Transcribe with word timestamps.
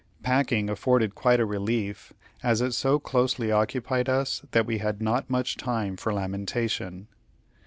Packing 0.23 0.67
afforded 0.67 1.13
quite 1.13 1.39
a 1.39 1.45
relief, 1.45 2.11
as 2.41 2.59
it 2.59 2.71
so 2.71 2.97
closely 2.97 3.51
occupied 3.51 4.09
us 4.09 4.41
that 4.49 4.65
we 4.65 4.79
had 4.79 4.99
not 4.99 5.29
much 5.29 5.57
time 5.57 5.95
for 5.95 6.11
lamentation. 6.11 7.07